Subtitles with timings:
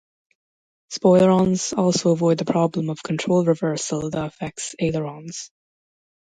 [0.91, 5.51] Spoilerons also avoid the problem of control reversal that affects ailerons.